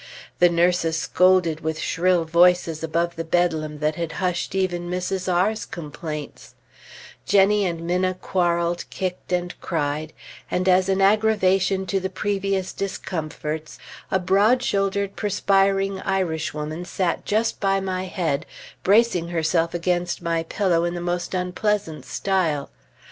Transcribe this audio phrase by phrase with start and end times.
[0.39, 5.31] The nurses scolded with shrill voices above the bedlam that had hushed even Mrs.
[5.31, 6.55] R 's complaints;
[7.27, 10.11] Jennie and Minna quarreled, kicked, and cried;
[10.49, 13.77] and as an aggravation to the previous discomforts,
[14.09, 18.47] a broad shouldered, perspiring Irishwoman sat just by my head,
[18.81, 22.71] bracing herself against my pillow in the most unpleasant style.